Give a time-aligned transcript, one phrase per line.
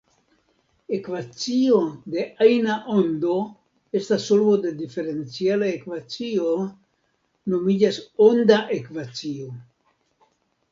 [0.95, 1.75] Ekvacio
[2.13, 3.35] de ajna ondo
[4.01, 6.57] estas solvo de diferenciala ekvacio,
[7.55, 9.55] nomiĝas "«onda ekvacio»".